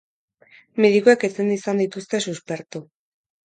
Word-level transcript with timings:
Medikuek 0.85 1.27
ezin 1.29 1.53
izan 1.59 1.85
dituzte 1.85 2.25
suspertu. 2.29 2.87